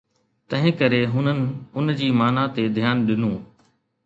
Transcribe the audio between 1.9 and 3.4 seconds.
جي معنيٰ تي ڌيان ڏنو